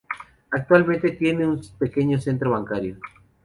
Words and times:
Actualmente 0.49 1.11
tiene 1.11 1.45
un 1.45 1.61
pequeño 1.77 2.19
centro 2.19 2.49
bancario. 2.49 2.97